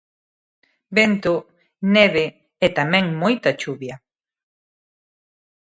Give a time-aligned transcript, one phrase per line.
[0.97, 1.33] Vento,
[1.95, 2.25] neve
[2.65, 3.95] e tamén moita chuvia.